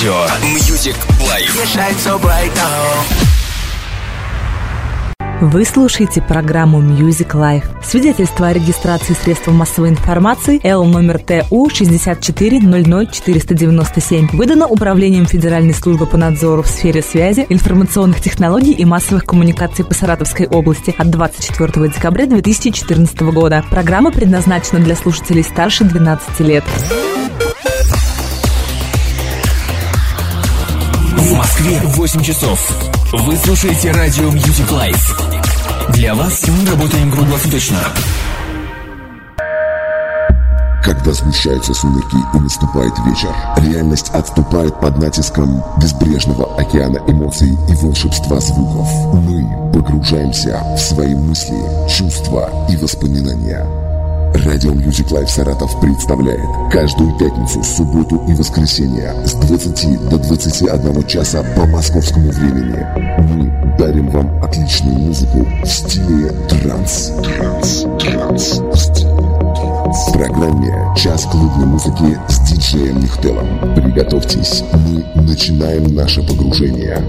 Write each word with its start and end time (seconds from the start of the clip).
радио 0.00 0.24
Music 0.42 0.96
Life. 1.18 1.52
Вы 5.42 5.64
слушаете 5.66 6.22
программу 6.22 6.80
Music 6.80 7.32
Life. 7.32 7.64
Свидетельство 7.84 8.46
о 8.46 8.54
регистрации 8.54 9.12
средств 9.12 9.48
массовой 9.48 9.90
информации 9.90 10.58
Л 10.62 10.86
номер 10.86 11.18
ТУ 11.18 11.66
6400497 11.66 14.34
выдано 14.34 14.68
Управлением 14.68 15.26
Федеральной 15.26 15.74
службы 15.74 16.06
по 16.06 16.16
надзору 16.16 16.62
в 16.62 16.68
сфере 16.68 17.02
связи, 17.02 17.44
информационных 17.50 18.22
технологий 18.22 18.72
и 18.72 18.86
массовых 18.86 19.26
коммуникаций 19.26 19.84
по 19.84 19.92
Саратовской 19.92 20.46
области 20.46 20.94
от 20.96 21.10
24 21.10 21.88
декабря 21.88 22.24
2014 22.24 23.20
года. 23.20 23.62
Программа 23.70 24.12
предназначена 24.12 24.80
для 24.80 24.96
слушателей 24.96 25.42
старше 25.42 25.84
12 25.84 26.40
лет. 26.40 26.64
Москве 31.60 31.78
8 31.84 32.22
часов. 32.22 32.58
Вы 33.12 33.36
слушаете 33.36 33.90
радио 33.90 34.30
Music 34.30 34.70
Life. 34.70 35.92
Для 35.92 36.14
вас 36.14 36.42
мы 36.48 36.64
работаем 36.70 37.12
круглосуточно. 37.12 37.78
Когда 40.82 41.12
сгущаются 41.12 41.74
сумерки 41.74 42.16
и 42.34 42.40
наступает 42.40 42.94
вечер, 43.00 43.34
реальность 43.58 44.08
отступает 44.08 44.80
под 44.80 44.96
натиском 44.96 45.62
безбрежного 45.82 46.58
океана 46.58 46.98
эмоций 47.06 47.50
и 47.68 47.74
волшебства 47.74 48.40
звуков. 48.40 48.88
Мы 49.12 49.70
погружаемся 49.74 50.62
в 50.74 50.78
свои 50.78 51.14
мысли, 51.14 51.60
чувства 51.90 52.50
и 52.70 52.76
воспоминания. 52.78 53.89
Радио 54.34 54.72
Music 54.72 55.08
Life 55.10 55.28
Саратов 55.28 55.80
представляет 55.80 56.40
каждую 56.72 57.16
пятницу, 57.18 57.62
субботу 57.62 58.22
и 58.28 58.34
воскресенье 58.34 59.14
с 59.24 59.34
20 59.34 60.08
до 60.08 60.18
21 60.18 61.06
часа 61.06 61.42
по 61.56 61.66
московскому 61.66 62.30
времени. 62.30 62.86
Мы 63.18 63.76
дарим 63.76 64.08
вам 64.10 64.42
отличную 64.42 64.98
музыку 64.98 65.46
в 65.62 65.66
стиле 65.66 66.30
транс. 66.48 67.12
Транс, 67.22 67.86
транс, 67.98 68.58
транс. 68.58 69.04
В 70.08 70.12
программе 70.12 70.94
«Час 70.96 71.24
клубной 71.24 71.66
музыки» 71.66 72.18
с 72.28 72.38
диджеем 72.40 73.02
Михтелом. 73.02 73.74
Приготовьтесь, 73.74 74.62
мы 74.72 75.22
начинаем 75.22 75.94
наше 75.94 76.22
погружение. 76.22 77.02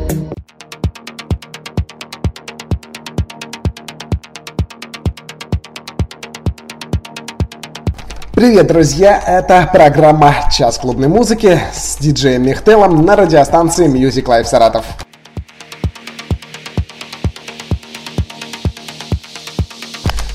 Привет, 8.41 8.65
друзья! 8.65 9.21
Это 9.23 9.69
программа 9.71 10.49
«Час 10.51 10.79
клубной 10.79 11.07
музыки» 11.07 11.59
с 11.75 11.97
диджеем 11.97 12.41
Михтелом 12.41 13.05
на 13.05 13.15
радиостанции 13.15 13.85
Music 13.85 14.23
Life 14.23 14.45
Саратов. 14.45 14.83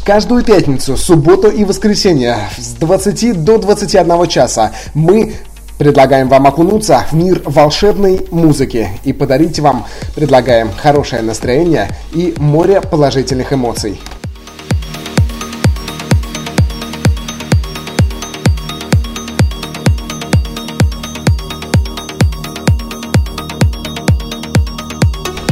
Каждую 0.05 0.45
пятницу, 0.45 0.97
субботу 0.97 1.51
и 1.51 1.65
воскресенье 1.65 2.37
с 2.57 2.75
20 2.75 3.43
до 3.43 3.59
21 3.59 4.29
часа 4.29 4.71
мы 4.95 5.35
предлагаем 5.77 6.29
вам 6.29 6.47
окунуться 6.47 7.07
в 7.11 7.15
мир 7.15 7.43
волшебной 7.45 8.25
музыки 8.31 8.89
и 9.03 9.13
подарить 9.13 9.59
вам 9.59 9.85
предлагаем 10.15 10.71
хорошее 10.71 11.23
настроение 11.23 11.89
и 12.13 12.35
море 12.39 12.81
положительных 12.81 13.53
эмоций. 13.53 13.99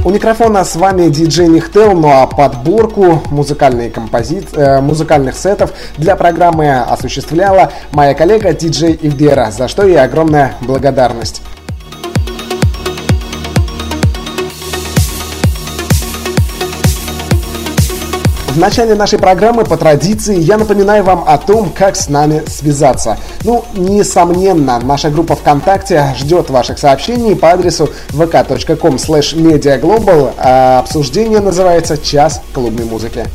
У 0.05 0.11
микрофона 0.11 0.65
с 0.67 0.77
вами 0.77 1.09
диджей 1.09 1.49
Михтел, 1.49 1.95
ну 1.95 2.11
а 2.11 2.27
подборку 2.27 3.23
музыкальной 3.31 3.89
компози... 3.89 4.47
э, 4.53 4.83
музыкальных 4.83 5.35
сетов 5.35 5.73
для 5.97 6.15
программы 6.15 6.79
осуществляла 6.83 7.73
моя 7.91 8.13
коллега 8.13 8.53
диджей 8.53 8.99
Ивдера, 9.01 9.51
за 9.51 9.67
что 9.67 9.87
ей 9.87 9.99
огромная 9.99 10.57
благодарность. 10.61 11.41
В 18.55 18.57
начале 18.57 18.95
нашей 18.95 19.19
программы 19.19 19.65
по 19.65 19.77
традиции 19.77 20.39
я 20.39 20.57
напоминаю 20.57 21.03
вам 21.03 21.25
о 21.27 21.39
том, 21.39 21.73
как 21.77 21.97
с 21.97 22.09
нами 22.09 22.45
связаться. 22.47 23.19
Ну, 23.43 23.65
несомненно, 23.75 24.79
наша 24.79 25.11
группа 25.11 25.35
ВКонтакте 25.35 26.15
ждет 26.17 26.51
ваших 26.51 26.79
сообщений 26.79 27.35
по 27.35 27.51
адресу 27.51 27.91
vk.com 28.11 28.95
slash 28.95 29.35
mediaglobal, 29.35 30.35
а 30.39 30.79
обсуждение 30.79 31.41
называется 31.41 31.99
«Час 31.99 32.43
клубной 32.53 32.85
музыки». 32.85 33.27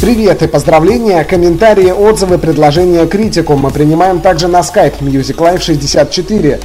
Привет 0.00 0.42
и 0.42 0.46
поздравления, 0.46 1.22
комментарии, 1.24 1.90
отзывы, 1.90 2.38
предложения, 2.38 3.04
критику 3.06 3.56
мы 3.56 3.70
принимаем 3.70 4.20
также 4.20 4.48
на 4.48 4.60
Skype 4.60 5.00
Music 5.00 5.36
Live 5.36 5.60
64. 5.60 6.60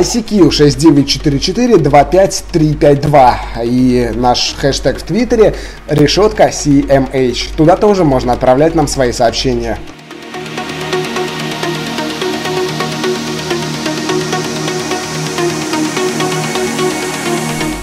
ICQ 0.00 0.50
6944-25352 0.50 3.34
и 3.64 4.10
наш 4.14 4.54
хэштег 4.58 4.98
в 4.98 5.02
Твиттере 5.02 5.54
решетка 5.88 6.48
CMH. 6.48 7.56
Туда 7.56 7.76
тоже 7.76 8.04
можно 8.04 8.34
отправлять 8.34 8.74
нам 8.74 8.88
свои 8.88 9.12
сообщения. 9.12 9.78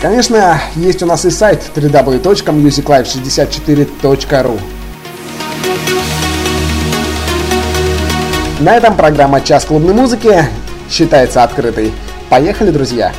Конечно, 0.02 0.62
есть 0.75 1.02
у 1.02 1.07
нас 1.07 1.25
и 1.25 1.31
сайт 1.31 1.63
www.musiclife64.ru 1.73 4.59
На 8.59 8.75
этом 8.75 8.96
программа 8.96 9.41
«Час 9.41 9.66
клубной 9.66 9.94
музыки» 9.94 10.46
считается 10.94 11.44
открытой. 11.44 11.92
Поехали, 12.30 12.70
друзья! 12.70 13.12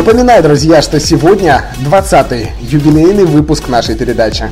Напоминаю, 0.00 0.42
друзья, 0.42 0.80
что 0.80 0.98
сегодня 0.98 1.62
20-й 1.84 2.48
юбилейный 2.62 3.26
выпуск 3.26 3.68
нашей 3.68 3.96
передачи. 3.96 4.48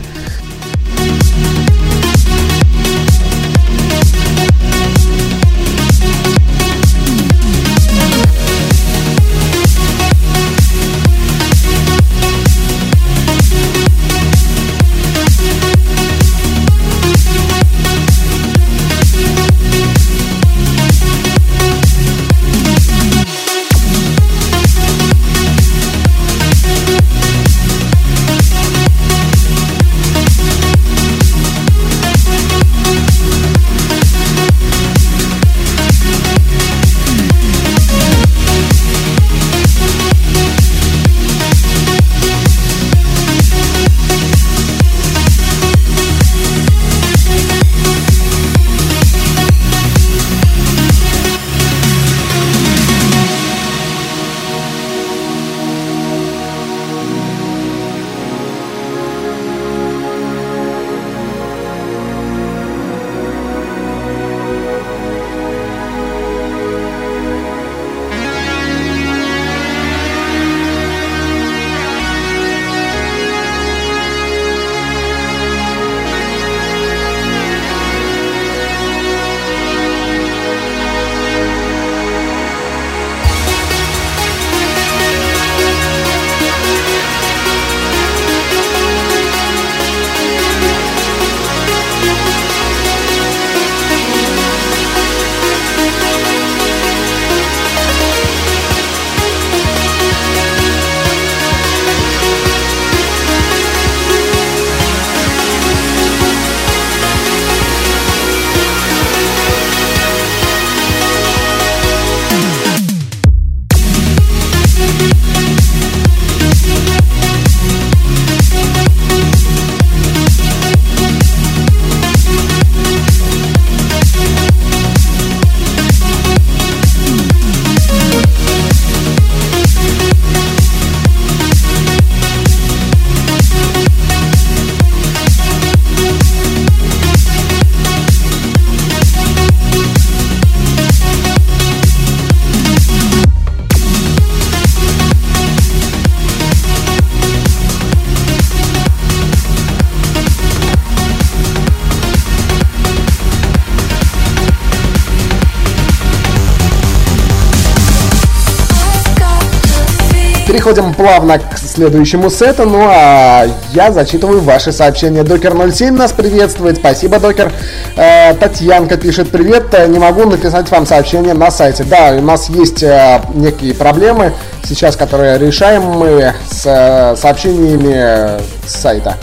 Переходим 160.68 160.92
плавно 160.92 161.38
к 161.38 161.56
следующему 161.56 162.28
сету, 162.28 162.66
ну 162.66 162.84
а 162.86 163.46
я 163.72 163.90
зачитываю 163.90 164.42
ваши 164.42 164.70
сообщения. 164.70 165.22
Докер07 165.22 165.92
нас 165.92 166.12
приветствует, 166.12 166.76
спасибо, 166.76 167.18
Докер. 167.18 167.50
Э, 167.96 168.34
Татьянка 168.34 168.98
пишет, 168.98 169.30
привет, 169.30 169.72
э, 169.72 169.86
не 169.86 169.98
могу 169.98 170.28
написать 170.28 170.70
вам 170.70 170.84
сообщение 170.84 171.32
на 171.32 171.50
сайте. 171.50 171.84
Да, 171.84 172.10
у 172.18 172.20
нас 172.20 172.50
есть 172.50 172.82
э, 172.82 173.22
некие 173.32 173.72
проблемы 173.72 174.34
сейчас, 174.62 174.94
которые 174.94 175.38
решаем 175.38 175.84
мы 175.84 176.34
с 176.50 176.66
э, 176.66 177.16
сообщениями 177.16 178.38
с 178.66 178.74
сайта. 178.74 179.16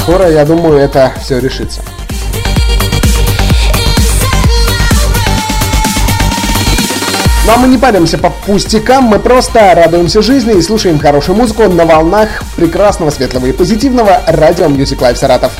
Скоро, 0.00 0.28
я 0.28 0.44
думаю, 0.44 0.78
это 0.78 1.12
все 1.22 1.38
решится. 1.38 1.80
Ну, 7.46 7.52
а 7.52 7.56
мы 7.56 7.68
не 7.68 7.78
паримся 7.78 8.18
по 8.18 8.30
пустякам, 8.30 9.04
мы 9.04 9.18
просто 9.18 9.74
радуемся 9.74 10.22
жизни 10.22 10.54
и 10.54 10.62
слушаем 10.62 10.98
хорошую 10.98 11.36
музыку 11.36 11.68
на 11.68 11.84
волнах 11.84 12.42
прекрасного, 12.56 13.10
светлого 13.10 13.46
и 13.46 13.52
позитивного 13.52 14.20
радио 14.26 14.66
Music 14.66 14.98
Live 14.98 15.16
Саратов. 15.16 15.52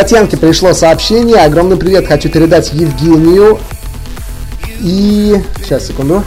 От 0.00 0.06
Татьянки 0.06 0.34
пришло 0.34 0.72
сообщение. 0.72 1.36
Огромный 1.44 1.76
привет 1.76 2.06
хочу 2.08 2.30
передать 2.30 2.72
Евгению. 2.72 3.58
И... 4.80 5.38
Сейчас, 5.62 5.88
секунду. 5.88 6.24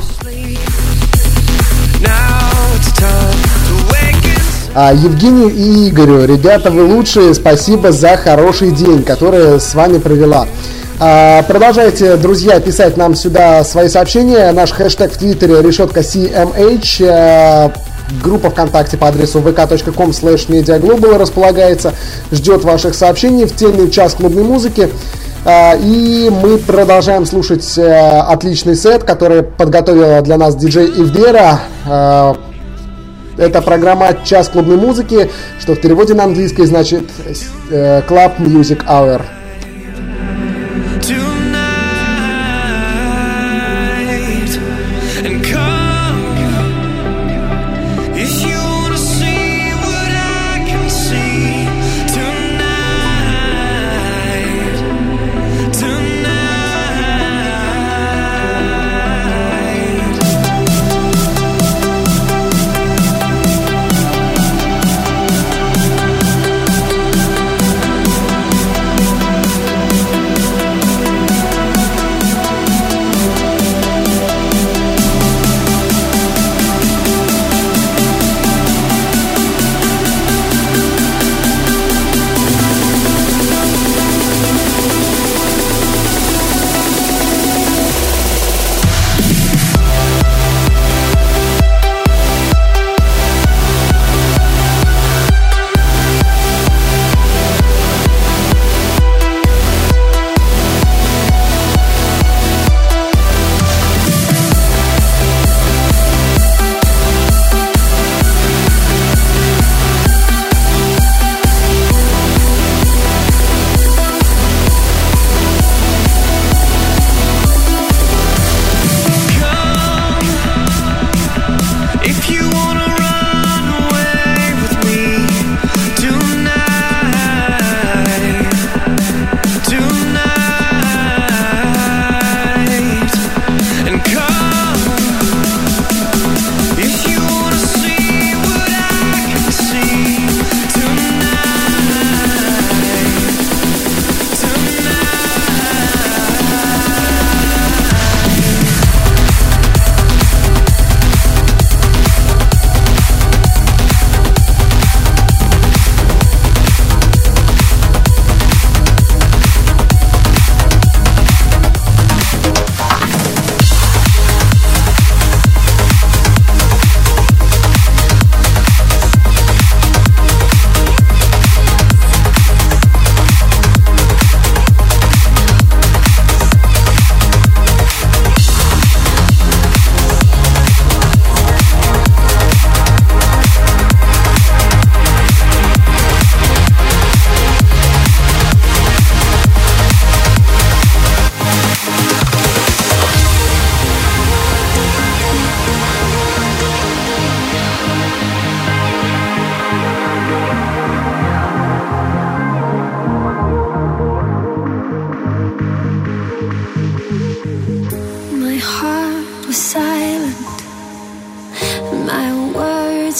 А, 4.75 4.93
Евгению 4.93 5.49
и 5.49 5.89
Игорю. 5.89 6.23
Ребята, 6.25 6.69
вы 6.69 6.83
лучшие. 6.83 7.33
Спасибо 7.33 7.91
за 7.91 8.15
хороший 8.15 8.69
день, 8.69 9.01
который 9.01 9.59
с 9.59 9.73
вами 9.73 9.97
провела. 9.97 10.45
А, 10.99 11.41
продолжайте, 11.41 12.15
друзья, 12.17 12.59
писать 12.59 12.95
нам 12.95 13.15
сюда 13.15 13.63
свои 13.63 13.89
сообщения. 13.89 14.51
Наш 14.51 14.71
хэштег 14.71 15.11
в 15.11 15.17
Твиттере 15.17 15.63
решетка 15.63 16.01
CMH. 16.01 17.73
А, 18.07 18.23
группа 18.23 18.49
ВКонтакте 18.49 18.97
по 18.97 19.07
адресу 19.07 19.39
vk.com 19.39 20.09
slash 20.09 20.47
mediaglobal 20.47 21.17
располагается. 21.17 21.93
Ждет 22.31 22.63
ваших 22.63 22.95
сообщений 22.95 23.45
в 23.45 23.55
теме 23.55 23.89
«Час 23.89 24.15
клубной 24.15 24.43
музыки». 24.43 24.89
А, 25.45 25.75
и 25.75 26.29
мы 26.29 26.57
продолжаем 26.57 27.25
слушать 27.25 27.77
э, 27.77 28.19
отличный 28.19 28.75
сет, 28.75 29.03
который 29.03 29.43
подготовила 29.43 30.21
для 30.21 30.37
нас 30.37 30.55
диджей 30.55 30.87
Ивдера. 30.87 31.59
Это 33.35 33.61
программа 33.63 34.15
«Час 34.23 34.47
клубной 34.49 34.77
музыки», 34.77 35.29
что 35.59 35.73
в 35.73 35.81
переводе 35.81 36.13
на 36.13 36.25
английский 36.25 36.65
значит 36.65 37.03
э, 37.69 38.01
«Club 38.07 38.37
Music 38.37 38.85
Hour». 38.85 39.21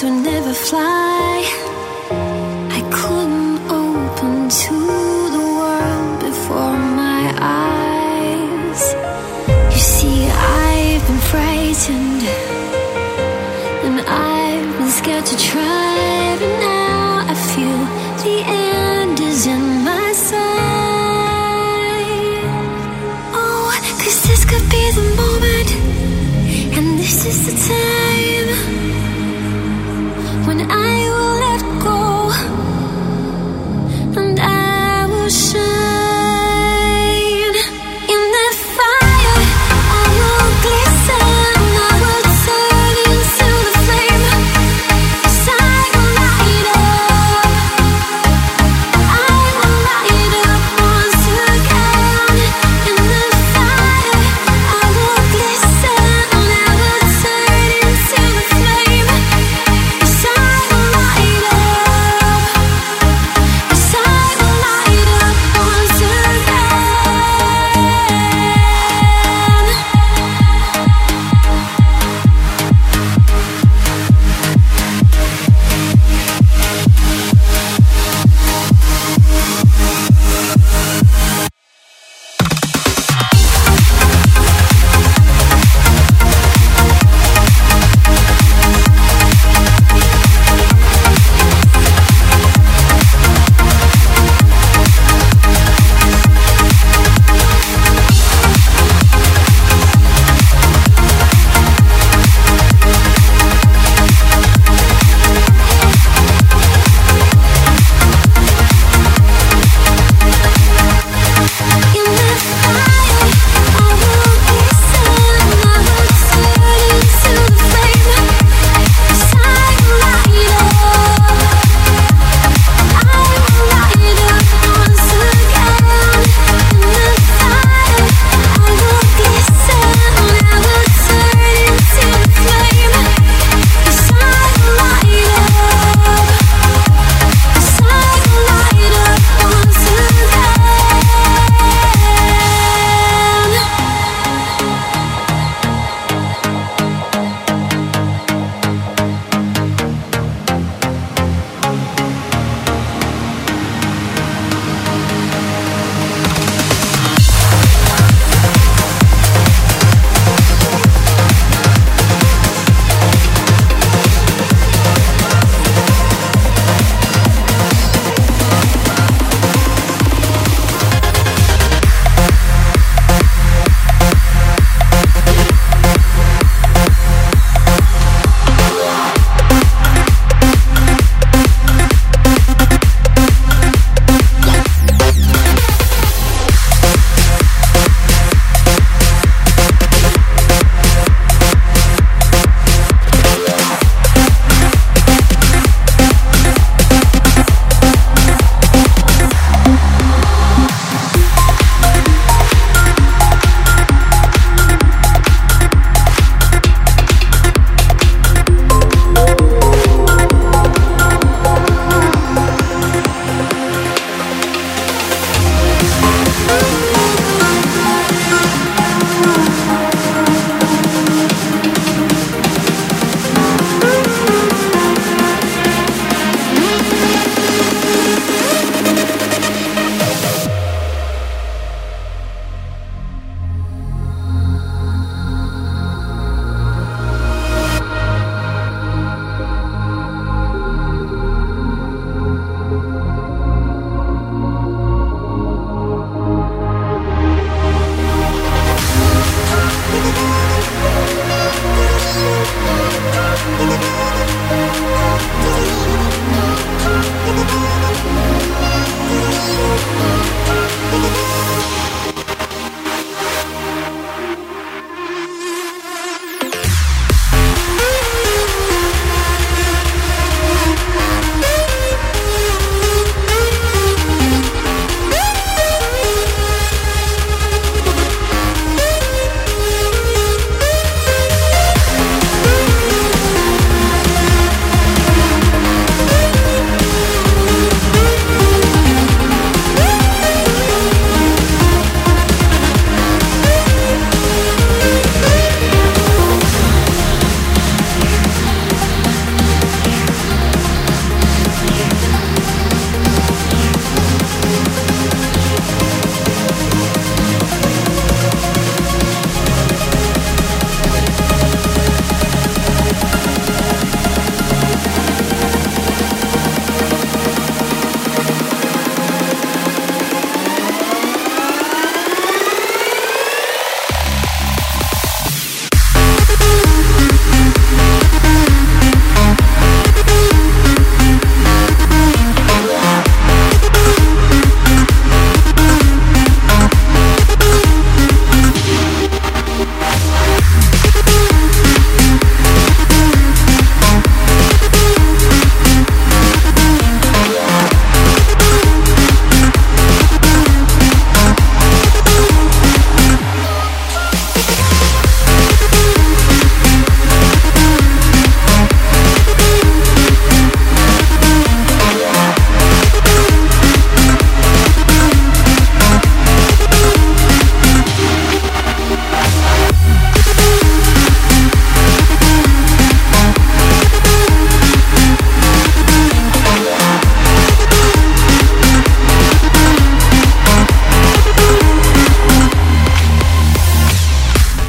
never 0.10 0.54
fly. 0.54 1.13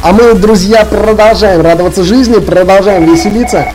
А 0.05 0.12
мы, 0.12 0.35
друзья, 0.35 0.85
продолжаем 0.85 1.62
радоваться 1.62 2.05
жизни, 2.05 2.38
продолжаем 2.38 3.11
веселиться. 3.11 3.73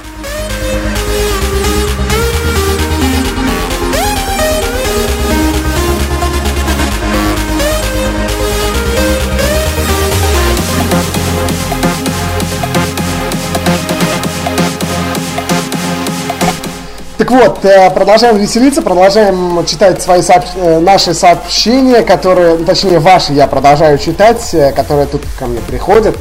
Так 17.29 17.37
вот, 17.43 17.63
э, 17.63 17.91
продолжаем 17.91 18.37
веселиться, 18.37 18.81
продолжаем 18.81 19.63
читать 19.67 20.01
свои 20.01 20.23
сообщ... 20.23 20.47
Э, 20.55 20.79
наши 20.79 21.13
сообщения, 21.13 22.01
которые, 22.01 22.57
ну, 22.57 22.65
точнее, 22.65 22.97
ваши 22.97 23.33
я 23.33 23.45
продолжаю 23.45 23.99
читать, 23.99 24.51
э, 24.55 24.71
которые 24.71 25.05
тут 25.05 25.21
ко 25.37 25.45
мне 25.45 25.59
приходят. 25.59 26.17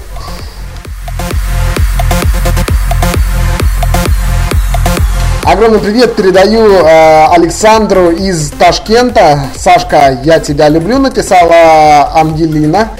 Огромный 5.45 5.79
привет 5.79 6.15
передаю 6.15 6.71
э, 6.71 7.27
Александру 7.29 8.11
из 8.11 8.51
Ташкента. 8.51 9.47
Сашка, 9.57 10.19
я 10.25 10.41
тебя 10.41 10.69
люблю, 10.69 10.99
написала 10.99 12.13
Ангелина. 12.17 12.91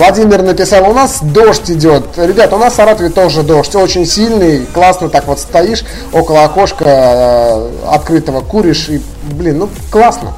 Владимир 0.00 0.40
написал, 0.40 0.88
у 0.88 0.94
нас 0.94 1.18
дождь 1.20 1.70
идет. 1.70 2.16
Ребят, 2.16 2.54
у 2.54 2.56
нас 2.56 2.72
в 2.72 2.76
Саратове 2.76 3.10
тоже 3.10 3.42
дождь, 3.42 3.74
очень 3.74 4.06
сильный, 4.06 4.64
классно 4.64 5.10
так 5.10 5.26
вот 5.26 5.38
стоишь 5.38 5.84
около 6.10 6.44
окошка 6.44 6.84
э, 6.86 7.70
открытого, 7.86 8.40
куришь 8.40 8.88
и, 8.88 9.02
блин, 9.32 9.58
ну 9.58 9.68
классно. 9.90 10.32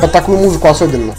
Под 0.00 0.12
такую 0.12 0.38
музыку 0.38 0.68
особенно. 0.68 1.14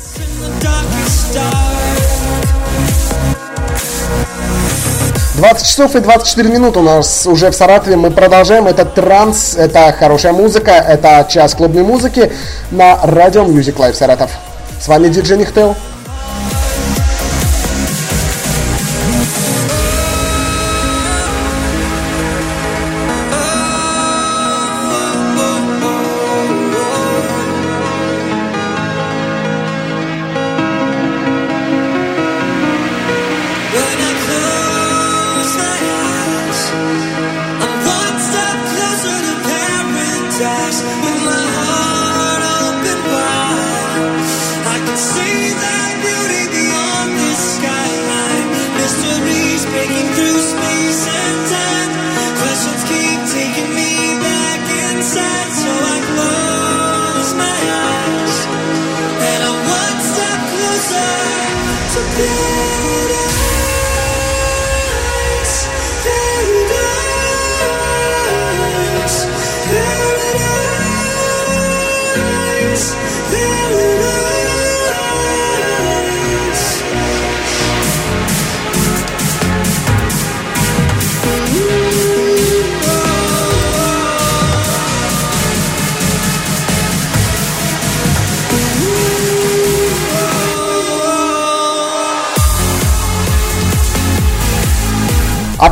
Двадцать 5.35 5.67
часов 5.67 5.93
и 5.97 5.99
24 5.99 6.49
минуты 6.49 6.79
у 6.79 6.83
нас 6.83 7.27
уже 7.27 7.51
в 7.51 7.53
Саратове. 7.53 7.97
Мы 7.97 8.11
продолжаем. 8.11 8.67
Это 8.67 8.85
транс, 8.85 9.57
это 9.57 9.91
хорошая 9.91 10.31
музыка, 10.31 10.71
это 10.71 11.27
час 11.29 11.53
клубной 11.53 11.83
музыки 11.83 12.31
на 12.71 12.97
радио 13.03 13.43
Music 13.43 13.75
Live 13.75 13.95
Саратов. 13.95 14.31
С 14.79 14.87
вами 14.87 15.09
диджей 15.09 15.37
Нихтел. 15.37 15.75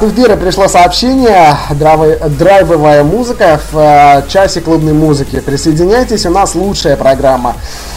в 0.06 0.14
эфира 0.14 0.36
пришло 0.36 0.68
сообщение, 0.68 1.58
драйвовая 1.72 3.04
музыка 3.04 3.60
в 3.72 3.78
э, 3.78 4.24
часе 4.30 4.62
клубной 4.62 4.94
музыки. 4.94 5.40
Присоединяйтесь, 5.40 6.26
у 6.26 6.30
нас 6.30 6.56
лучшая 6.56 6.96
программа. 6.96 7.56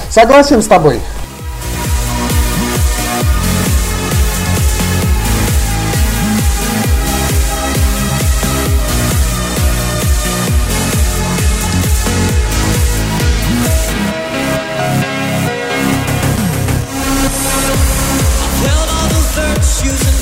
Согласен 0.09 0.63
с 0.63 0.67
тобой? 0.67 1.01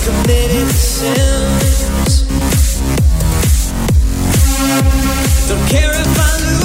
committed 0.06 0.68
sin 0.70 1.55
Don't 5.48 5.68
care 5.68 5.92
if 5.92 6.18
I 6.18 6.44
lose. 6.44 6.55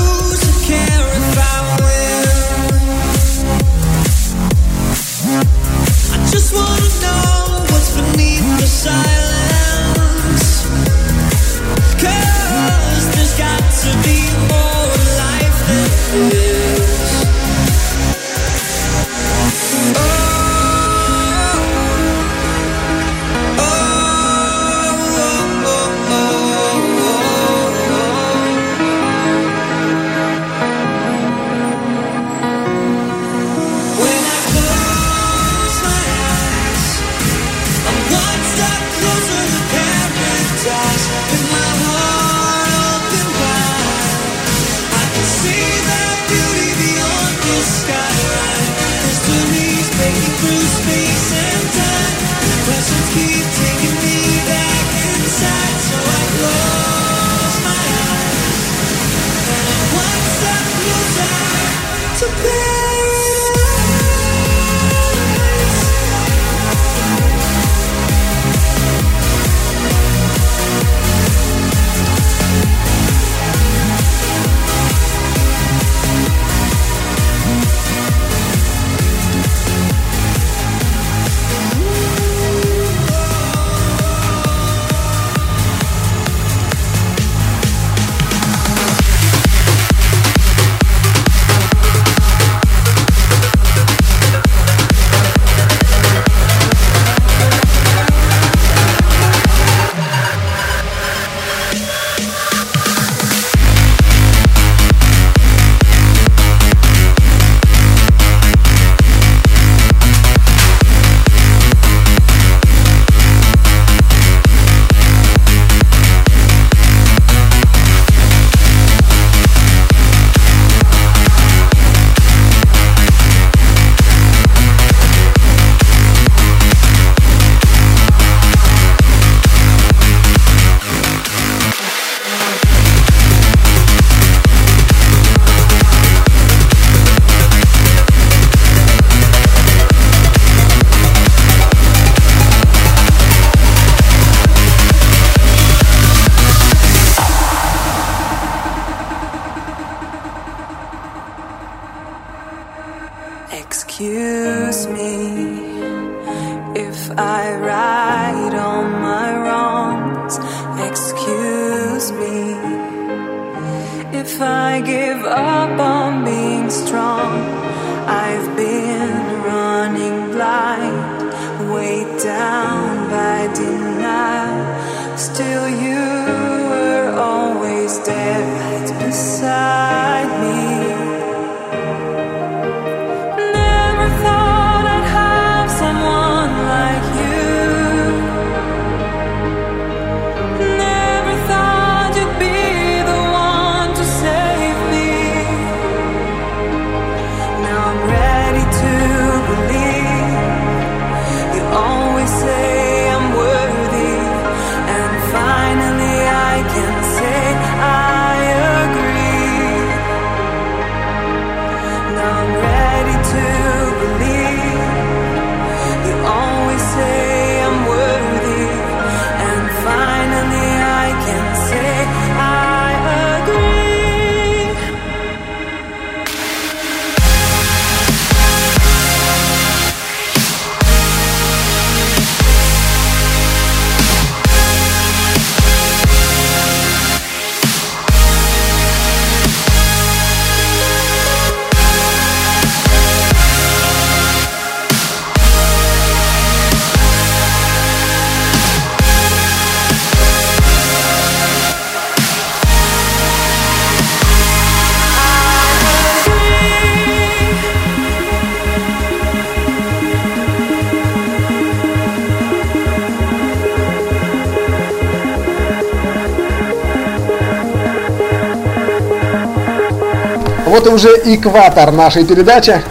Уже 270.91 271.10
экватор 271.25 271.91
нашей 271.91 272.25
передачи. 272.25 272.82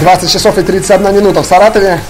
20 0.00 0.30
часов 0.30 0.58
и 0.58 0.62
31 0.62 1.14
минута 1.14 1.42
в 1.42 1.46
Саратове. 1.46 2.00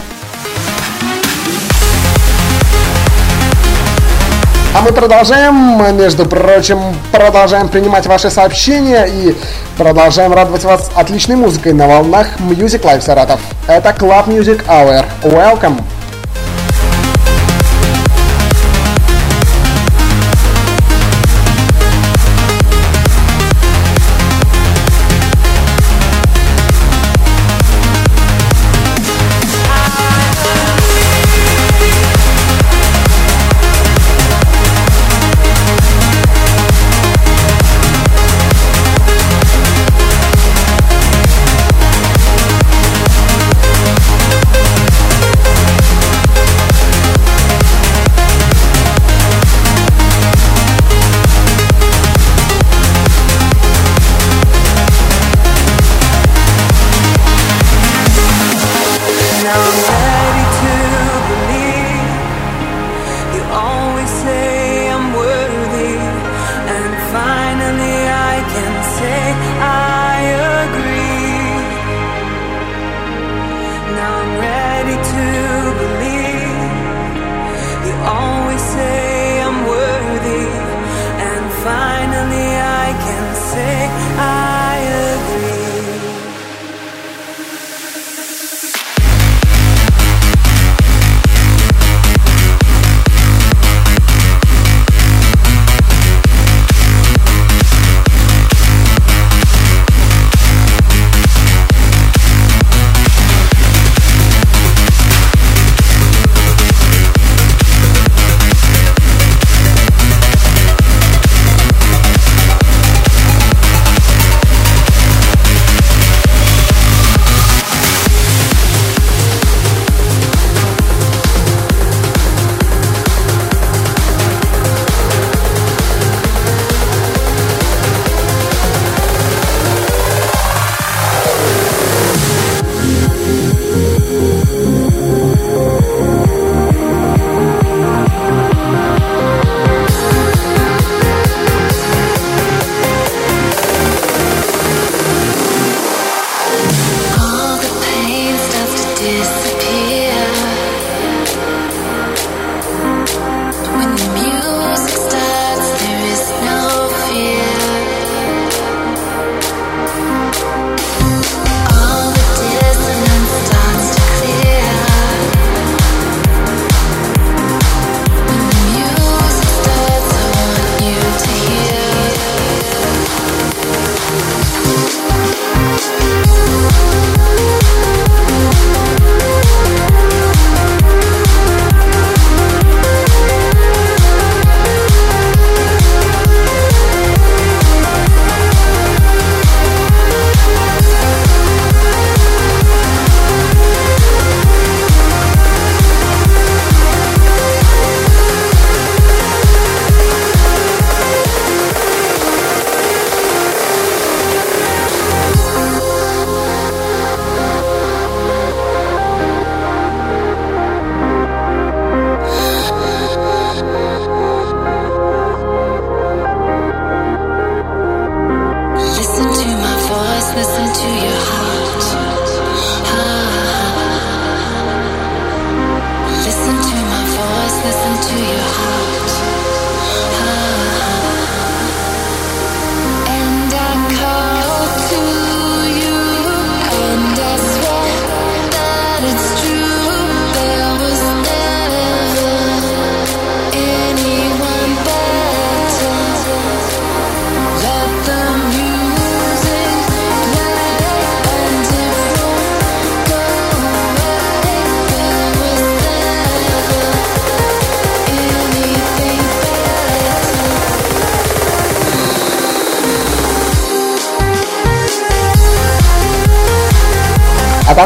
А 4.75 4.81
мы 4.81 4.93
продолжаем, 4.93 5.97
между 5.99 6.25
прочим, 6.25 6.81
продолжаем 7.13 7.69
принимать 7.69 8.07
ваши 8.07 8.31
сообщения 8.31 9.05
и 9.05 9.37
продолжаем 9.77 10.33
радовать 10.33 10.65
вас 10.65 10.91
отличной 10.95 11.37
музыкой 11.37 11.75
на 11.75 11.87
волнах 11.87 12.29
Music 12.39 12.81
Live 12.83 13.03
Саратов. 13.03 13.41
Это 13.67 13.91
Club 13.91 14.29
Music 14.29 14.65
Hour. 14.67 15.05
Welcome! 15.23 15.92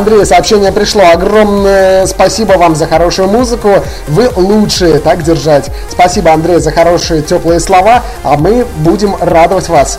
Андрея 0.07 0.25
сообщение 0.25 0.71
пришло. 0.71 1.03
Огромное 1.13 2.07
спасибо 2.07 2.53
вам 2.53 2.77
за 2.77 2.87
хорошую 2.87 3.27
музыку. 3.27 3.83
Вы 4.07 4.31
лучшие. 4.37 5.01
Так 5.01 5.25
держать. 5.25 5.69
Спасибо, 5.91 6.33
Андрей, 6.33 6.61
за 6.61 6.71
хорошие 6.71 7.23
теплые 7.23 7.59
слова. 7.59 8.05
А 8.23 8.37
мы 8.37 8.65
будем 8.77 9.17
радовать 9.21 9.69
вас. 9.69 9.99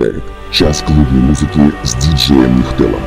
Представляет 0.00 0.24
час 0.50 0.82
клубной 0.82 1.20
музыки 1.20 1.60
с 1.84 1.94
диджеем 1.94 2.58
Нихтелом 2.58 3.02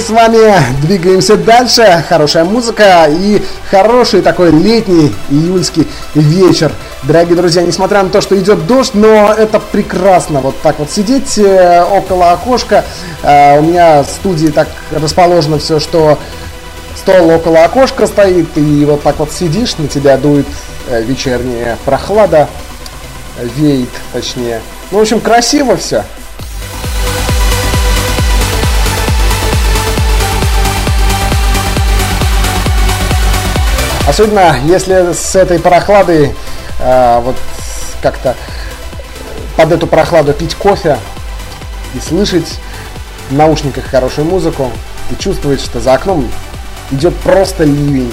С 0.00 0.08
вами 0.08 0.54
двигаемся 0.80 1.36
дальше. 1.36 2.02
Хорошая 2.08 2.44
музыка 2.44 3.06
и 3.10 3.42
хороший 3.70 4.22
такой 4.22 4.50
летний 4.50 5.14
июльский 5.28 5.86
вечер. 6.14 6.72
Дорогие 7.02 7.36
друзья, 7.36 7.62
несмотря 7.62 8.02
на 8.02 8.08
то, 8.08 8.22
что 8.22 8.38
идет 8.38 8.66
дождь, 8.66 8.94
но 8.94 9.34
это 9.34 9.60
прекрасно. 9.60 10.40
Вот 10.40 10.58
так 10.62 10.78
вот 10.78 10.90
сидеть 10.90 11.36
э, 11.36 11.84
около 11.84 12.32
окошка. 12.32 12.82
Э, 13.22 13.58
у 13.58 13.62
меня 13.62 14.02
в 14.02 14.06
студии 14.06 14.46
так 14.46 14.68
расположено 14.90 15.58
все, 15.58 15.78
что 15.78 16.18
стол 16.96 17.28
около 17.28 17.64
окошка 17.64 18.06
стоит, 18.06 18.56
и 18.56 18.84
вот 18.86 19.02
так 19.02 19.18
вот 19.18 19.30
сидишь, 19.32 19.76
на 19.76 19.86
тебя 19.86 20.16
дует 20.16 20.46
э, 20.88 21.02
вечерняя 21.02 21.76
прохлада, 21.84 22.48
веет 23.56 23.90
точнее. 24.14 24.62
Ну, 24.92 24.98
в 24.98 25.02
общем, 25.02 25.20
красиво 25.20 25.76
все. 25.76 26.04
Особенно 34.10 34.56
если 34.64 35.12
с 35.12 35.36
этой 35.36 35.60
прохладой 35.60 36.34
э, 36.80 37.20
вот 37.22 37.36
как-то 38.02 38.34
под 39.56 39.70
эту 39.70 39.86
прохладу 39.86 40.32
пить 40.32 40.56
кофе 40.56 40.98
и 41.94 42.00
слышать 42.00 42.58
в 43.28 43.34
наушниках 43.34 43.84
хорошую 43.84 44.26
музыку 44.26 44.72
и 45.12 45.14
чувствовать, 45.14 45.60
что 45.60 45.78
за 45.78 45.94
окном 45.94 46.28
идет 46.90 47.14
просто 47.18 47.62
ливень. 47.62 48.12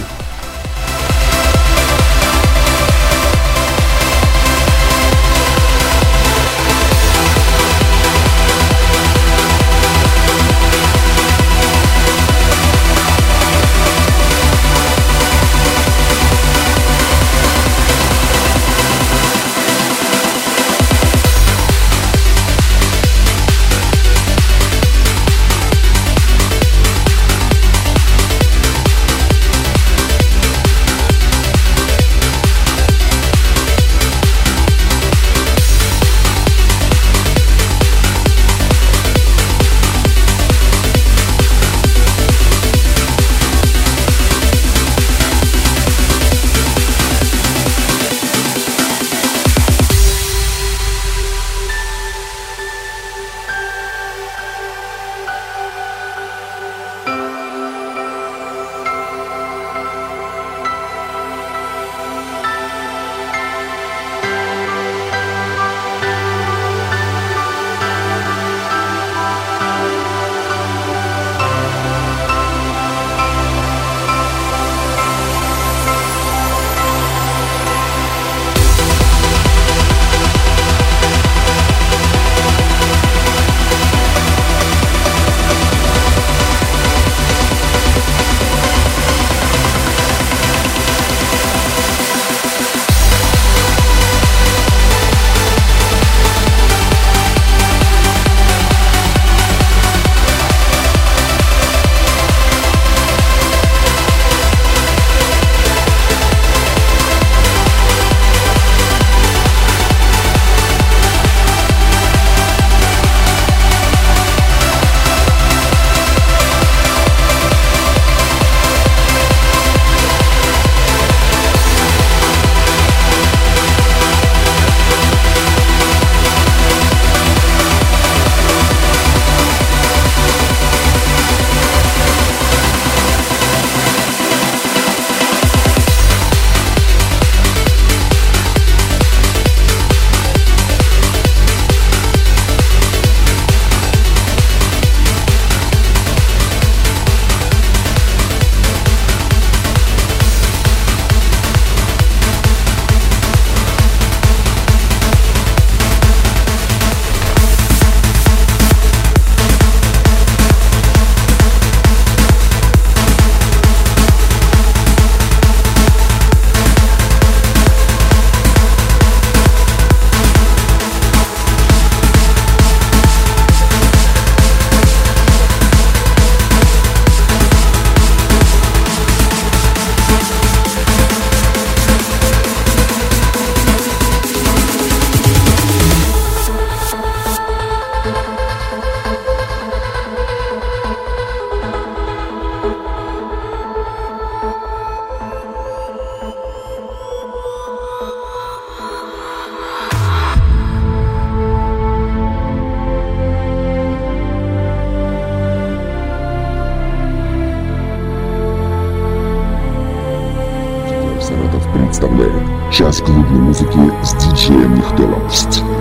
Нихтелом. 214.97 215.77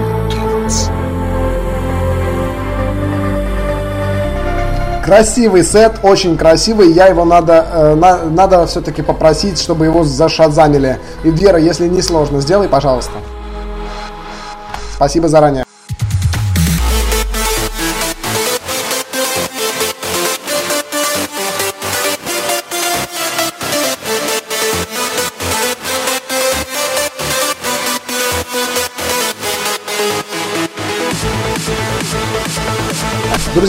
Красивый 5.05 5.63
сет, 5.63 6.01
очень 6.03 6.37
красивый. 6.37 6.91
Я 6.91 7.07
его 7.07 7.25
надо, 7.25 7.65
э, 7.73 7.95
на, 7.95 8.25
надо 8.25 8.67
все-таки 8.67 9.03
попросить, 9.03 9.61
чтобы 9.61 9.85
его 9.85 10.03
зашазамили. 10.03 10.99
И 11.23 11.31
Вера, 11.31 11.59
если 11.59 11.87
не 11.87 12.03
сложно, 12.03 12.41
сделай, 12.41 12.69
пожалуйста. 12.69 13.13
Спасибо 14.97 15.29
заранее. 15.29 15.66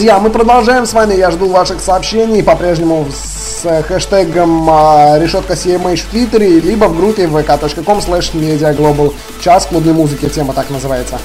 Друзья, 0.08 0.24
мы 0.24 0.30
продолжаем 0.30 0.86
с 0.86 0.94
вами. 0.94 1.16
Я 1.16 1.32
жду 1.32 1.50
ваших 1.50 1.82
сообщений 1.82 2.42
по-прежнему 2.42 3.08
с 3.12 3.84
хэштегом 3.84 4.66
а, 4.70 5.20
решетка 5.20 5.52
CMH 5.52 5.98
в 5.98 6.06
Твиттере, 6.12 6.62
либо 6.62 6.86
в 6.86 6.96
группе 6.96 7.26
vk.com 7.26 7.98
slash 7.98 8.34
mediaglobal. 8.34 9.14
Час 9.42 9.66
клубной 9.66 9.92
музыки, 9.94 10.30
тема 10.30 10.54
так 10.54 10.70
называется. 10.70 11.20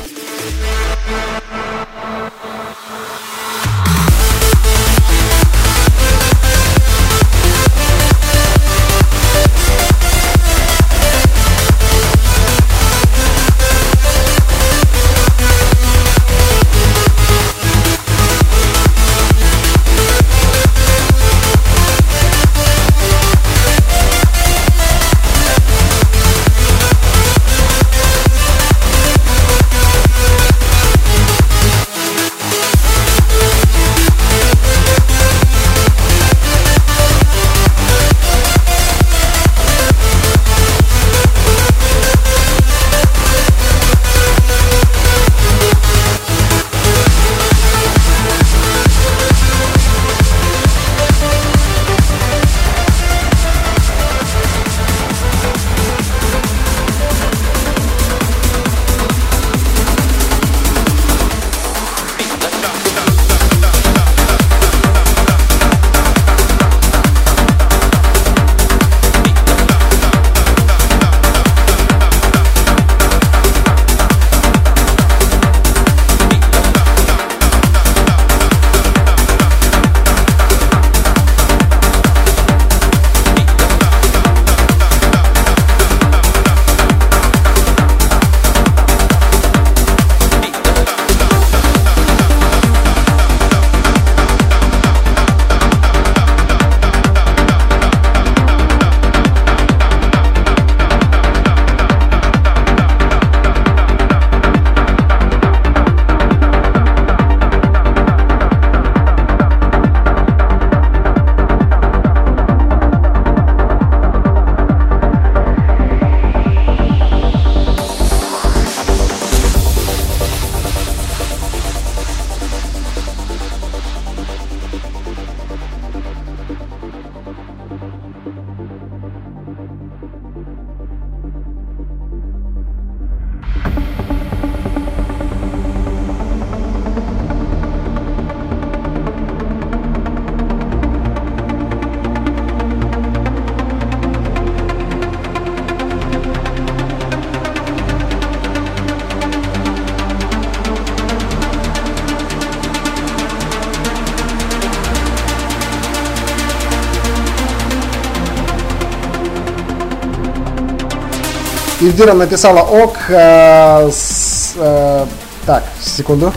Ильдира 161.83 162.13
написала 162.13 162.61
ок. 162.61 162.97
Э, 163.09 163.91
с, 163.91 164.53
э, 164.57 165.05
так, 165.45 165.65
секунду. 165.81 166.33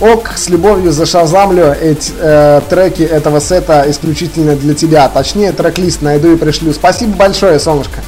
Ок, 0.00 0.30
с 0.34 0.48
любовью 0.48 0.90
зашазамлю 0.90 1.76
эти 1.78 2.12
э, 2.18 2.62
треки 2.70 3.02
этого 3.02 3.40
сета 3.40 3.84
исключительно 3.88 4.56
для 4.56 4.74
тебя. 4.74 5.06
Точнее, 5.10 5.52
трек-лист 5.52 6.00
найду 6.00 6.32
и 6.32 6.36
пришлю. 6.36 6.72
Спасибо 6.72 7.14
большое, 7.14 7.60
солнышко. 7.60 8.00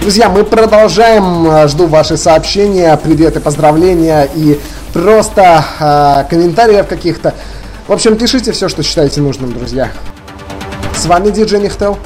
Друзья, 0.00 0.30
мы 0.30 0.42
продолжаем. 0.42 1.68
Жду 1.68 1.86
ваши 1.86 2.16
сообщения, 2.16 2.96
приветы, 2.96 3.40
поздравления 3.40 4.26
и 4.34 4.58
просто 4.96 5.62
э, 5.78 6.24
комментариев 6.30 6.86
каких-то. 6.86 7.34
В 7.86 7.92
общем, 7.92 8.16
пишите 8.16 8.52
все, 8.52 8.70
что 8.70 8.82
считаете 8.82 9.20
нужным, 9.20 9.52
друзья. 9.52 9.90
С 10.94 11.04
вами 11.04 11.28
диджей 11.28 11.60
Нихтел. 11.60 11.98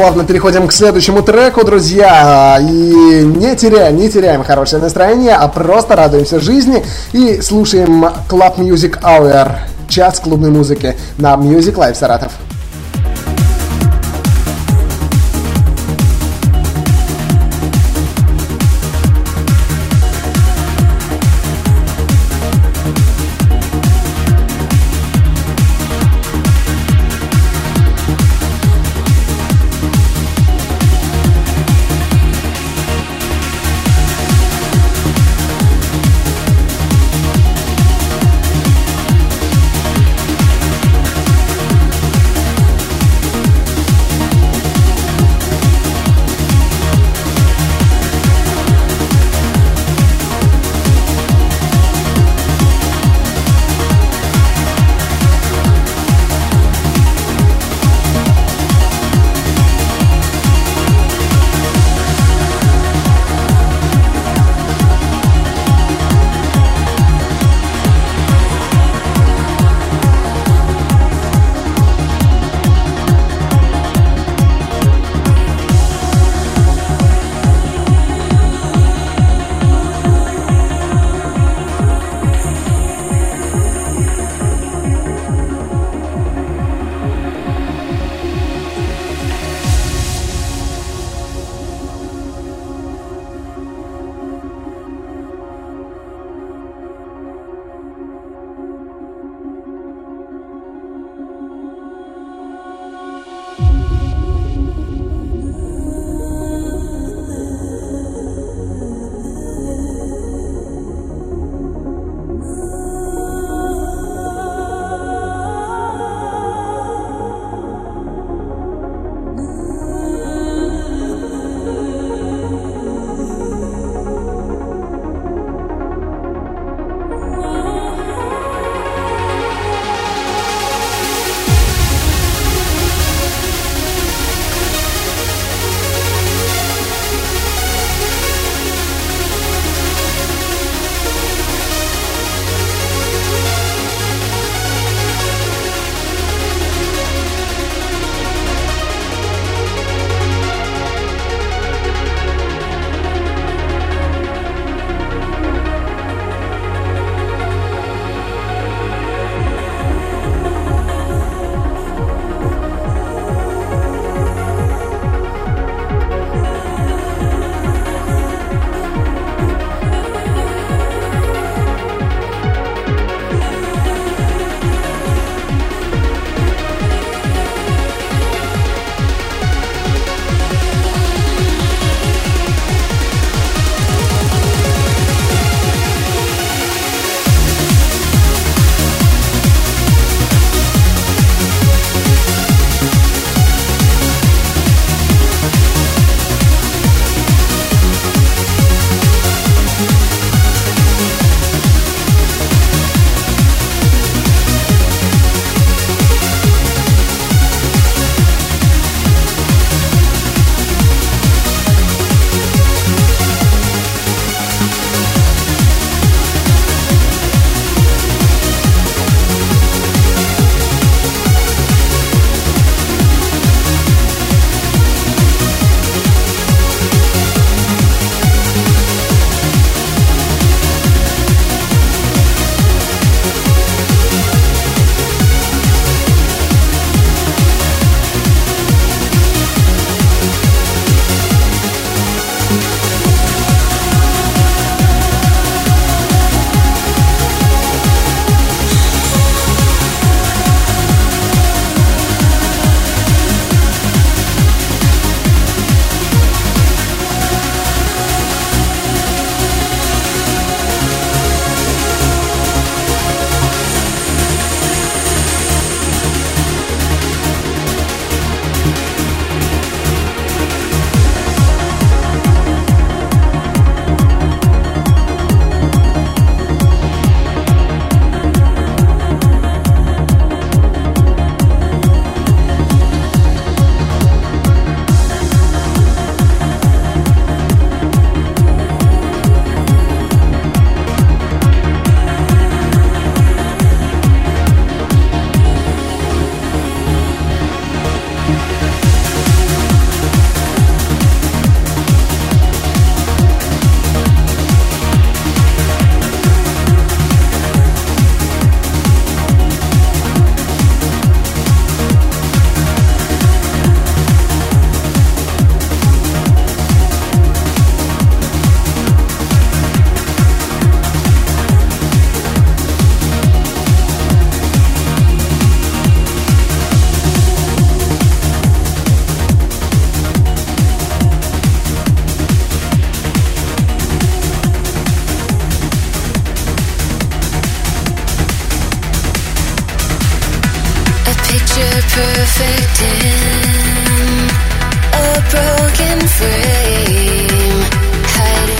Плавно 0.00 0.24
переходим 0.24 0.66
к 0.66 0.72
следующему 0.72 1.20
треку, 1.20 1.62
друзья. 1.62 2.58
И 2.58 3.22
не 3.22 3.54
теряем, 3.54 3.96
не 3.96 4.08
теряем 4.08 4.42
хорошее 4.42 4.80
настроение, 4.80 5.34
а 5.34 5.46
просто 5.46 5.94
радуемся 5.94 6.40
жизни 6.40 6.82
и 7.12 7.42
слушаем 7.42 8.06
Club 8.26 8.56
Music 8.56 8.98
Hour, 9.02 9.56
час 9.90 10.18
клубной 10.20 10.48
музыки 10.48 10.96
на 11.18 11.34
Music 11.34 11.74
Live 11.74 11.96
Саратов. 11.96 12.32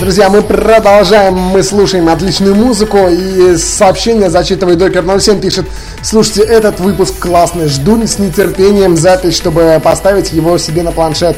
Друзья, 0.00 0.30
мы 0.30 0.42
продолжаем, 0.42 1.34
мы 1.34 1.62
слушаем 1.62 2.08
отличную 2.08 2.54
музыку 2.54 3.08
и 3.08 3.56
сообщение 3.56 4.30
зачитывает 4.30 4.78
Докер 4.78 5.04
07 5.20 5.40
пишет 5.40 5.66
Слушайте, 6.02 6.42
этот 6.44 6.80
выпуск 6.80 7.18
классный, 7.18 7.68
жду 7.68 8.04
с 8.06 8.18
нетерпением 8.18 8.96
запись, 8.96 9.36
чтобы 9.36 9.78
поставить 9.84 10.32
его 10.32 10.56
себе 10.56 10.82
на 10.82 10.92
планшет. 10.92 11.36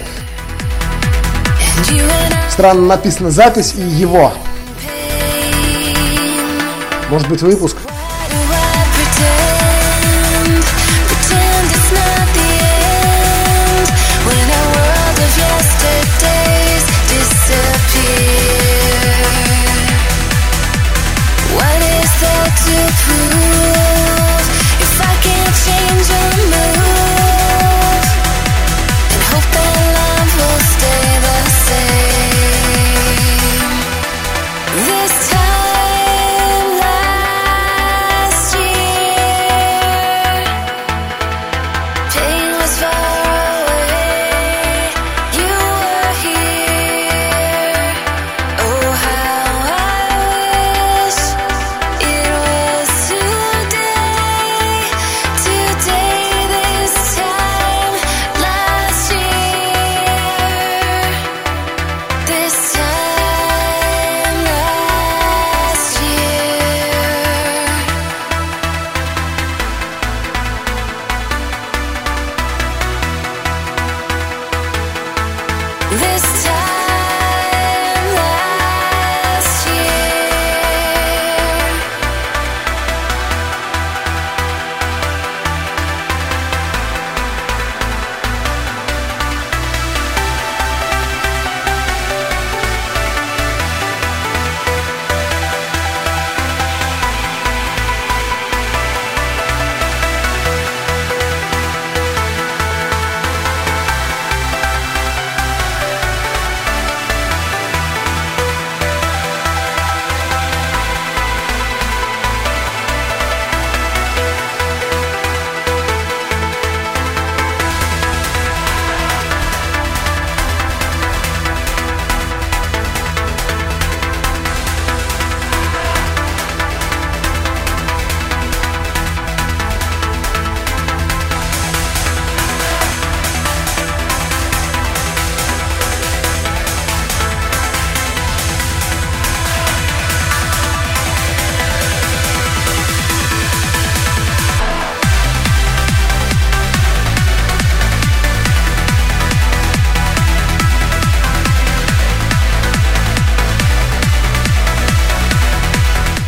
Странно 2.50 2.86
написано 2.86 3.30
запись 3.30 3.74
и 3.76 3.82
его. 3.82 4.32
Может 7.10 7.28
быть 7.28 7.42
выпуск? 7.42 7.76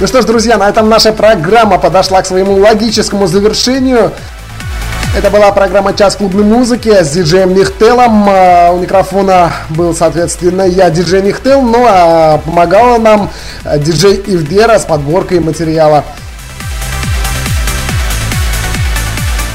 Ну 0.04 0.08
что 0.08 0.20
ж, 0.20 0.26
друзья, 0.26 0.58
на 0.58 0.68
этом 0.68 0.90
наша 0.90 1.14
программа 1.14 1.78
подошла 1.78 2.20
к 2.20 2.26
своему 2.26 2.56
логическому 2.56 3.26
завершению. 3.26 4.12
Это 5.16 5.30
была 5.30 5.50
программа 5.50 5.94
«Час 5.94 6.16
клубной 6.16 6.44
музыки» 6.44 6.90
с 6.90 7.08
диджеем 7.12 7.54
Нихтелом. 7.54 8.26
А, 8.28 8.70
у 8.72 8.80
микрофона 8.80 9.50
был, 9.70 9.94
соответственно, 9.94 10.60
я, 10.60 10.90
диджей 10.90 11.22
Нихтел, 11.22 11.62
ну 11.62 11.86
а 11.88 12.36
помогала 12.36 12.98
нам 12.98 13.30
диджей 13.78 14.22
Ивдера 14.26 14.78
с 14.78 14.84
подборкой 14.84 15.40
материала. 15.40 16.04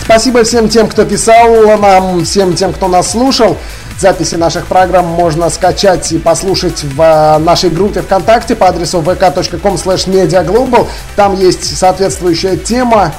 Спасибо 0.03 0.43
всем 0.43 0.67
тем, 0.67 0.87
кто 0.87 1.05
писал 1.05 1.77
нам, 1.77 2.25
всем 2.25 2.55
тем, 2.55 2.73
кто 2.73 2.87
нас 2.87 3.11
слушал. 3.11 3.55
Записи 3.99 4.35
наших 4.35 4.67
программ 4.67 5.07
можно 5.07 5.49
скачать 5.49 6.13
и 6.13 6.19
послушать 6.19 6.85
в 6.85 7.01
э, 7.01 7.37
нашей 7.39 7.69
группе 7.69 8.01
ВКонтакте 8.01 8.55
по 8.55 8.69
адресу 8.69 9.01
vk.com 9.01 9.75
mediaglobal. 9.75 10.87
Там 11.17 11.37
есть 11.37 11.77
соответствующая 11.77 12.55
тема. 12.55 13.11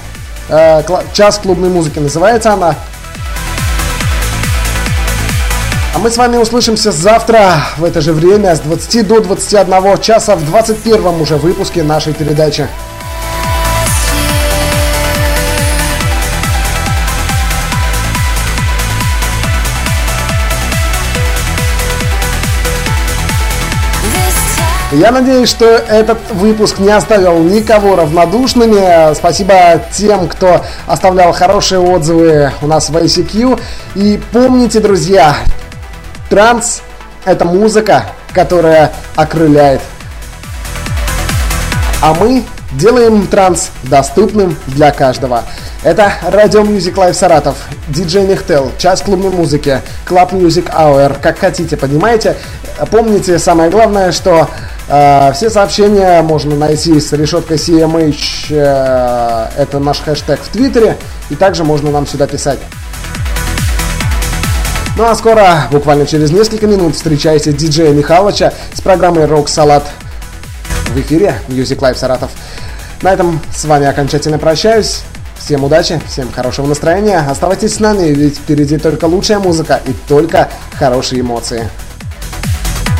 Э, 0.48 0.82
час 1.12 1.36
клубной 1.36 1.68
музыки 1.68 1.98
называется 1.98 2.54
она. 2.54 2.76
А 5.94 5.98
мы 5.98 6.10
с 6.10 6.16
вами 6.16 6.38
услышимся 6.38 6.92
завтра 6.92 7.56
в 7.76 7.84
это 7.84 8.00
же 8.00 8.14
время 8.14 8.56
с 8.56 8.60
20 8.60 9.06
до 9.06 9.20
21 9.20 9.98
часа 10.00 10.34
в 10.34 10.46
21 10.46 11.20
уже 11.20 11.36
выпуске 11.36 11.82
нашей 11.82 12.14
передачи. 12.14 12.66
Я 24.92 25.12
надеюсь, 25.12 25.48
что 25.48 25.66
этот 25.66 26.18
выпуск 26.32 26.80
не 26.80 26.90
оставил 26.90 27.38
никого 27.38 27.94
равнодушными. 27.94 29.14
Спасибо 29.14 29.80
тем, 29.92 30.26
кто 30.26 30.64
оставлял 30.88 31.32
хорошие 31.32 31.78
отзывы 31.78 32.50
у 32.60 32.66
нас 32.66 32.90
в 32.90 32.96
ICQ. 32.96 33.60
И 33.94 34.20
помните, 34.32 34.80
друзья, 34.80 35.36
транс– 36.28 36.82
это 37.24 37.44
музыка, 37.44 38.06
которая 38.32 38.92
окрыляет. 39.14 39.80
А 42.02 42.12
мы 42.14 42.42
делаем 42.72 43.28
транс 43.28 43.70
доступным 43.84 44.56
для 44.66 44.90
каждого. 44.90 45.44
Это 45.82 46.12
Radio 46.28 46.62
Music 46.62 46.94
Live 46.94 47.14
Саратов, 47.14 47.56
DJ 47.88 48.26
Нихтел, 48.26 48.70
час 48.76 49.00
клубной 49.00 49.30
музыки, 49.30 49.80
Club 50.06 50.32
Music 50.32 50.70
Hour, 50.70 51.16
как 51.22 51.38
хотите, 51.38 51.78
понимаете? 51.78 52.36
Помните 52.90 53.38
самое 53.38 53.70
главное, 53.70 54.12
что 54.12 54.50
э, 54.88 55.32
все 55.32 55.48
сообщения 55.48 56.20
можно 56.20 56.54
найти 56.54 57.00
с 57.00 57.14
решеткой 57.14 57.56
CMH, 57.56 58.48
э, 58.50 59.46
это 59.56 59.78
наш 59.78 60.00
хэштег 60.00 60.40
в 60.42 60.48
Твиттере, 60.48 60.98
и 61.30 61.34
также 61.34 61.64
можно 61.64 61.90
нам 61.90 62.06
сюда 62.06 62.26
писать. 62.26 62.58
Ну 64.98 65.04
а 65.06 65.14
скоро, 65.14 65.66
буквально 65.70 66.04
через 66.04 66.30
несколько 66.30 66.66
минут, 66.66 66.94
встречайте 66.94 67.54
диджея 67.54 67.94
Михалыча 67.94 68.52
с 68.74 68.82
программой 68.82 69.24
Рок 69.24 69.48
Салат 69.48 69.84
в 70.88 71.00
эфире 71.00 71.36
Music 71.48 71.78
Live 71.78 71.94
Саратов. 71.96 72.30
На 73.00 73.14
этом 73.14 73.40
с 73.50 73.64
вами 73.64 73.86
окончательно 73.86 74.38
прощаюсь. 74.38 75.04
Всем 75.40 75.64
удачи, 75.64 76.00
всем 76.06 76.30
хорошего 76.30 76.66
настроения. 76.66 77.18
Оставайтесь 77.18 77.74
с 77.74 77.80
нами, 77.80 78.08
ведь 78.08 78.36
впереди 78.36 78.76
только 78.78 79.06
лучшая 79.06 79.40
музыка 79.40 79.80
и 79.84 79.92
только 80.06 80.48
хорошие 80.78 81.22
эмоции. 81.22 81.68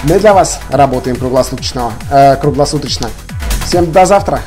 Мы 0.04 0.18
для 0.18 0.32
вас 0.32 0.58
работаем 0.70 1.16
круглосуточно. 1.16 1.92
Э, 2.10 2.36
круглосуточно. 2.36 3.10
Всем 3.66 3.92
до 3.92 4.06
завтра. 4.06 4.40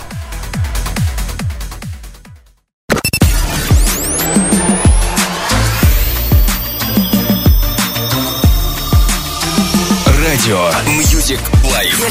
Радио 10.18 10.72
Music 10.88 11.40
Life. 11.64 12.04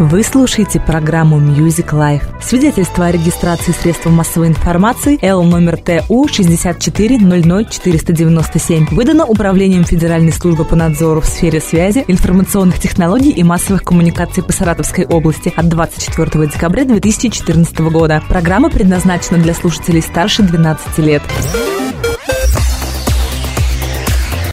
Вы 0.00 0.24
слушаете 0.24 0.80
программу 0.80 1.38
Music 1.38 1.90
Life. 1.90 2.42
Свидетельство 2.42 3.04
о 3.04 3.12
регистрации 3.12 3.72
средств 3.72 4.06
массовой 4.06 4.48
информации 4.48 5.18
Л 5.20 5.42
номер 5.42 5.76
ТУ 5.76 6.24
6400497 6.24 8.94
выдано 8.94 9.26
Управлением 9.26 9.84
Федеральной 9.84 10.32
службы 10.32 10.64
по 10.64 10.74
надзору 10.74 11.20
в 11.20 11.26
сфере 11.26 11.60
связи, 11.60 12.02
информационных 12.08 12.78
технологий 12.78 13.30
и 13.30 13.42
массовых 13.42 13.84
коммуникаций 13.84 14.42
по 14.42 14.52
Саратовской 14.52 15.04
области 15.04 15.52
от 15.54 15.68
24 15.68 16.46
декабря 16.46 16.86
2014 16.86 17.78
года. 17.80 18.22
Программа 18.26 18.70
предназначена 18.70 19.36
для 19.36 19.52
слушателей 19.52 20.00
старше 20.00 20.42
12 20.42 20.96
лет. 21.00 21.20